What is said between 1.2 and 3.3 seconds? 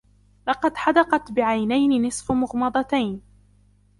بعينين نصف مُغمضتين.